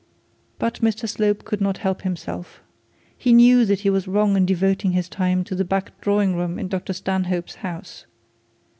[0.57, 2.63] But Mr Slope could not help himself.
[3.15, 6.57] He knew that he was wrong in devoting his time to the back drawing room
[6.57, 8.07] in Dr Stanhope's house.